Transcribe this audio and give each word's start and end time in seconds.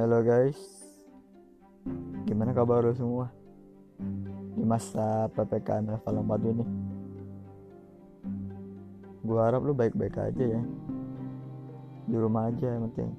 Halo 0.00 0.24
guys, 0.24 0.56
gimana 2.24 2.56
kabar 2.56 2.80
lo 2.80 2.96
semua 2.96 3.28
di 4.56 4.64
masa 4.64 5.28
ppkm 5.28 5.92
level 5.92 6.16
4 6.24 6.40
ini? 6.56 6.64
Gua 9.20 9.44
harap 9.44 9.60
lo 9.60 9.76
baik-baik 9.76 10.16
aja 10.16 10.56
ya, 10.56 10.62
di 12.08 12.16
rumah 12.16 12.48
aja 12.48 12.80
yang 12.80 12.88
penting. 12.88 13.12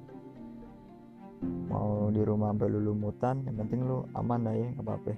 Mau 1.69 2.09
di 2.09 2.21
rumah 2.25 2.49
sampai 2.49 2.73
lu 2.73 2.81
lumutan, 2.81 3.45
yang 3.45 3.61
penting 3.61 3.85
lu 3.85 4.01
aman 4.17 4.41
lah 4.41 4.55
ya, 4.57 4.73
nggak 4.73 4.81
apa-apa. 4.81 5.13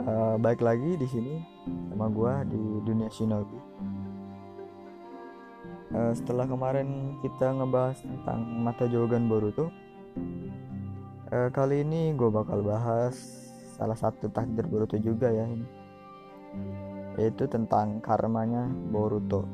uh, 0.00 0.36
baik 0.48 0.64
lagi 0.64 0.96
di 0.96 1.04
sini 1.04 1.44
sama 1.92 2.08
gua 2.08 2.40
di 2.48 2.56
dunia 2.88 3.12
shinobi 3.12 3.60
uh, 5.92 6.12
setelah 6.16 6.48
kemarin 6.48 7.20
kita 7.20 7.52
ngebahas 7.52 8.00
tentang 8.00 8.40
mata 8.62 8.88
jogan 8.88 9.28
Boruto 9.28 9.68
uh, 11.30 11.50
kali 11.52 11.84
ini 11.84 12.16
gue 12.16 12.30
bakal 12.30 12.62
bahas 12.62 13.16
salah 13.76 13.98
satu 13.98 14.32
takdir 14.32 14.64
Boruto 14.64 14.96
juga 14.96 15.28
ya 15.28 15.44
ini. 15.44 15.68
Yaitu 17.20 17.44
tentang 17.48 18.00
karmanya 18.00 18.68
Boruto. 18.88 19.44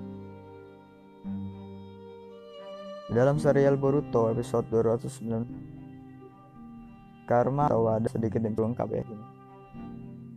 Dalam 3.11 3.39
serial 3.43 3.77
Boruto 3.77 4.31
episode 4.31 4.67
209 4.71 7.27
karma 7.27 7.67
atau 7.71 7.87
ada 7.91 8.09
sedikit 8.11 8.43
yang 8.43 8.55
lengkap 8.55 8.89
ya. 8.95 9.03
Ini 9.03 9.27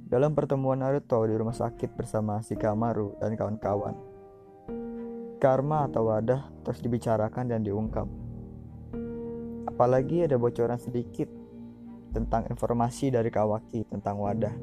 dalam 0.05 0.37
pertemuan 0.37 0.77
Naruto 0.79 1.25
di 1.25 1.33
rumah 1.33 1.57
sakit 1.57 1.97
bersama 1.97 2.37
Shikamaru 2.45 3.17
dan 3.17 3.33
kawan-kawan 3.33 4.14
karma 5.45 5.85
atau 5.85 6.09
wadah 6.09 6.41
terus 6.65 6.81
dibicarakan 6.81 7.53
dan 7.53 7.61
diungkap. 7.61 8.09
Apalagi 9.69 10.25
ada 10.25 10.41
bocoran 10.41 10.81
sedikit 10.81 11.29
tentang 12.17 12.49
informasi 12.49 13.13
dari 13.13 13.29
Kawaki 13.29 13.85
tentang 13.85 14.25
wadah, 14.25 14.57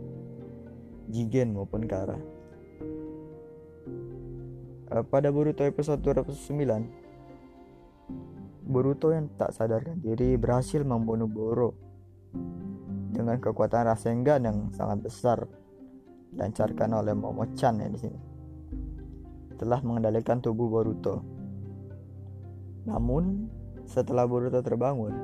Jigen 1.07 1.55
maupun 1.55 1.87
Kara. 1.87 2.19
Eh, 4.91 5.05
pada 5.07 5.31
Boruto 5.31 5.63
episode 5.63 6.03
209, 6.03 8.67
Boruto 8.67 9.15
yang 9.15 9.31
tak 9.39 9.55
sadarkan 9.55 10.03
diri 10.03 10.35
berhasil 10.35 10.83
membunuh 10.83 11.31
Boro 11.31 11.79
dengan 13.15 13.39
kekuatan 13.39 13.87
Rasengan 13.87 14.43
yang 14.43 14.59
sangat 14.75 14.99
besar 14.99 15.47
dilancarkan 16.35 16.91
oleh 16.91 17.15
Momo-chan 17.15 17.79
ya 17.79 17.87
di 17.87 18.03
sini 18.03 18.32
telah 19.63 19.79
mengendalikan 19.87 20.43
tubuh 20.43 20.67
Boruto. 20.67 21.23
Namun, 22.83 23.47
setelah 23.87 24.27
Boruto 24.27 24.59
terbangun, 24.59 25.15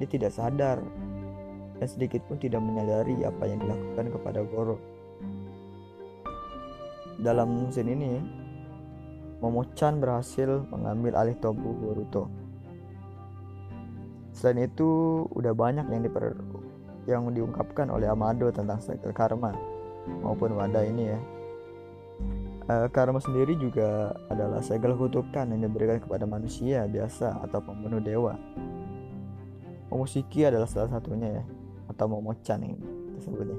dia 0.00 0.08
tidak 0.08 0.32
sadar 0.32 0.80
dan 1.76 1.84
sedikit 1.84 2.24
pun 2.24 2.40
tidak 2.40 2.64
menyadari 2.64 3.20
apa 3.28 3.44
yang 3.44 3.60
dilakukan 3.60 4.08
kepada 4.08 4.40
Goro. 4.48 4.80
Dalam 7.20 7.68
scene 7.68 7.92
ini, 7.92 8.12
Momo-chan 9.36 10.00
berhasil 10.00 10.64
mengambil 10.72 11.12
alih 11.12 11.36
tubuh 11.36 11.76
Boruto. 11.76 12.32
Selain 14.32 14.64
itu, 14.64 14.88
udah 15.28 15.52
banyak 15.52 15.84
yang 15.92 16.08
diper 16.08 16.40
yang 17.04 17.28
diungkapkan 17.28 17.92
oleh 17.92 18.08
Amado 18.08 18.48
tentang 18.48 18.80
cycle 18.80 19.12
karma 19.12 19.52
maupun 20.24 20.56
wadah 20.56 20.82
ini 20.82 21.14
ya 21.14 21.18
Uh, 22.66 22.90
karma 22.90 23.22
sendiri 23.22 23.54
juga 23.54 24.10
adalah 24.26 24.58
segala 24.58 24.98
kutukan 24.98 25.46
yang 25.54 25.70
diberikan 25.70 26.02
kepada 26.02 26.26
manusia 26.26 26.82
biasa 26.90 27.38
atau 27.46 27.62
pembunuh 27.62 28.02
dewa. 28.02 28.34
Momoshiki 29.86 30.42
adalah 30.42 30.66
salah 30.66 30.90
satunya 30.90 31.30
ya, 31.30 31.44
atau 31.86 32.10
Momochan 32.10 32.66
yang 32.66 32.74
disebutnya. 33.14 33.54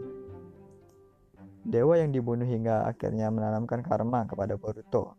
Dewa 1.63 1.95
yang 1.95 2.11
dibunuh 2.11 2.43
hingga 2.43 2.83
akhirnya 2.83 3.31
menanamkan 3.31 3.79
karma 3.79 4.27
kepada 4.27 4.59
Boruto. 4.59 5.15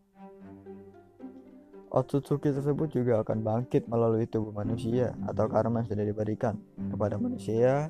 Otsutsuki 1.88 2.53
tersebut 2.53 2.93
juga 2.93 3.25
akan 3.25 3.41
bangkit 3.41 3.88
melalui 3.88 4.28
tubuh 4.28 4.53
manusia 4.53 5.16
atau 5.25 5.49
karma 5.49 5.81
yang 5.81 5.88
sudah 5.88 6.05
diberikan 6.05 6.60
kepada 6.93 7.16
manusia 7.16 7.88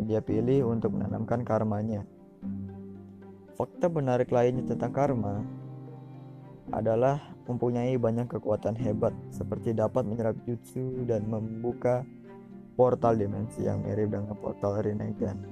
yang 0.00 0.04
dia 0.08 0.20
pilih 0.24 0.72
untuk 0.72 0.96
menanamkan 0.96 1.44
karmanya. 1.44 2.08
Fakta 3.58 3.90
menarik 3.90 4.30
lainnya 4.30 4.62
tentang 4.70 4.94
karma 4.94 5.42
adalah 6.70 7.18
mempunyai 7.50 7.98
banyak 7.98 8.30
kekuatan 8.30 8.78
hebat 8.78 9.10
seperti 9.34 9.74
dapat 9.74 10.06
menyerap 10.06 10.38
jutsu 10.46 11.02
dan 11.10 11.26
membuka 11.26 12.06
portal 12.78 13.18
dimensi 13.18 13.66
yang 13.66 13.82
mirip 13.82 14.14
dengan 14.14 14.38
portal 14.38 14.78
Rinnegan. 14.78 15.42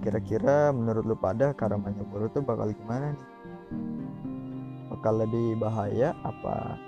Kira-kira 0.00 0.72
menurut 0.72 1.04
lu 1.04 1.16
pada 1.20 1.52
karmanya 1.52 2.08
Boruto 2.08 2.40
bakal 2.40 2.72
gimana 2.72 3.12
nih? 3.12 3.28
Bakal 4.96 5.28
lebih 5.28 5.60
bahaya 5.60 6.16
apa 6.24 6.80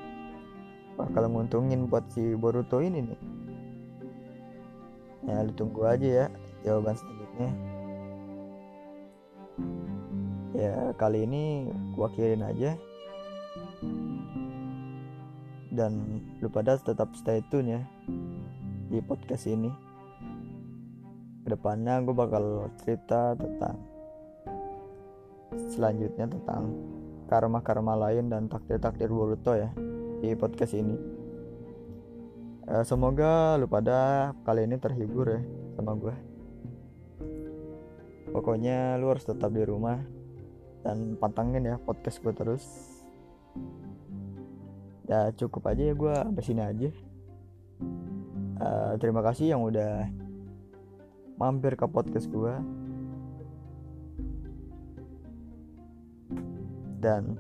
bakal 0.97 1.28
nguntungin 1.28 1.93
buat 1.93 2.09
si 2.09 2.32
Boruto 2.41 2.81
ini 2.81 3.05
nih? 3.05 3.20
Ya 5.28 5.44
lu 5.44 5.53
tunggu 5.53 5.84
aja 5.84 6.25
ya 6.25 6.26
jawaban 6.65 6.97
selanjutnya 6.97 7.67
ya 10.58 10.91
kali 10.98 11.22
ini 11.22 11.70
gua 11.94 12.10
kirim 12.10 12.42
aja. 12.42 12.74
Dan 15.70 16.20
lu 16.42 16.50
pada 16.50 16.74
tetap 16.74 17.14
stay 17.14 17.38
tune 17.46 17.78
ya 17.78 17.82
di 18.91 18.98
podcast 18.98 19.46
ini. 19.46 19.70
Ke 21.46 21.54
depannya 21.54 22.02
gue 22.02 22.12
bakal 22.12 22.74
cerita 22.82 23.38
tentang 23.38 23.78
selanjutnya 25.70 26.26
tentang 26.26 26.75
karma-karma 27.30 27.94
lain 27.94 28.26
dan 28.28 28.50
takdir-takdir 28.50 29.08
Boruto 29.08 29.54
ya 29.54 29.70
di 30.19 30.34
podcast 30.34 30.75
ini. 30.75 30.96
Uh, 32.69 32.84
semoga 32.84 33.56
lu 33.56 33.64
pada 33.64 34.32
kali 34.44 34.69
ini 34.69 34.76
terhibur 34.76 35.25
ya 35.25 35.40
sama 35.78 35.96
gue 35.96 36.12
pokoknya 38.28 39.00
lu 39.00 39.08
harus 39.08 39.25
tetap 39.25 39.50
di 39.50 39.64
rumah 39.64 39.98
dan 40.82 41.18
pantangin 41.18 41.74
ya 41.74 41.76
podcast 41.82 42.20
gue 42.22 42.34
terus. 42.34 42.64
Ya 45.08 45.32
cukup 45.32 45.72
aja 45.72 45.82
ya 45.88 45.94
gue 45.96 46.14
sampai 46.14 46.44
sini 46.44 46.62
aja. 46.62 46.90
Uh, 48.58 48.92
terima 48.98 49.22
kasih 49.22 49.54
yang 49.54 49.62
udah 49.62 50.10
mampir 51.38 51.78
ke 51.78 51.86
podcast 51.86 52.26
gue 52.26 52.54
dan 56.98 57.38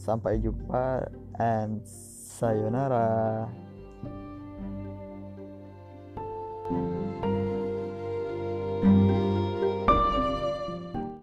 sampai 0.00 0.40
jumpa 0.40 1.04
and 1.36 1.84
sayonara 1.84 3.44